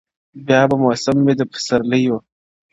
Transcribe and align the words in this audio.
بیا 0.45 0.61
به 0.69 0.75
موسم 0.83 1.17
وي 1.25 1.33
د 1.37 1.41
پسرلیو- 1.51 2.17